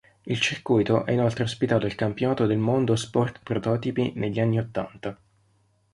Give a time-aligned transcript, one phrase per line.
[0.23, 5.15] Il circuito ha inoltre ospitato il Campionato del Mondo Sport Prototipi negli anni ottanta.